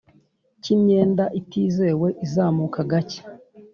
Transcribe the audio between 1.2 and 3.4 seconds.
itizewe izamuka gake